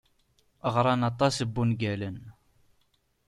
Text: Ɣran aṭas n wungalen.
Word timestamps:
Ɣran 0.75 1.01
aṭas 1.11 1.35
n 1.45 1.49
wungalen. 1.53 2.19